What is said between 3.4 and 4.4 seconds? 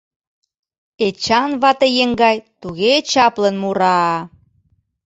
мура-а...